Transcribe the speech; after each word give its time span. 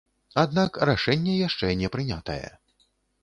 Аднак 0.43 0.77
рашэнне 0.89 1.35
яшчэ 1.47 1.69
не 1.81 1.91
прынятае. 1.97 2.47